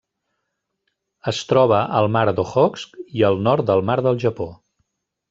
Es 1.31 1.41
troba 1.51 1.81
al 1.99 2.09
Mar 2.17 2.23
d'Okhotsk 2.39 2.97
i 3.21 3.25
el 3.29 3.39
nord 3.49 3.69
del 3.69 3.85
Mar 3.91 3.99
del 4.09 4.19
Japó. 4.25 4.49